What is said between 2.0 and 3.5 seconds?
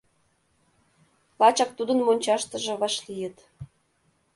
мончаштыже вашлийыт.